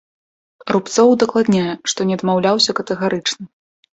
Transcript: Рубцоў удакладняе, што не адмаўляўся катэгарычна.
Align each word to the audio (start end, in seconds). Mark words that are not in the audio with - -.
Рубцоў 0.75 1.11
удакладняе, 1.15 1.67
што 1.93 2.07
не 2.11 2.17
адмаўляўся 2.19 2.75
катэгарычна. 2.79 3.43